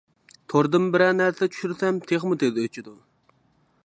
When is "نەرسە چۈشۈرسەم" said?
1.17-2.01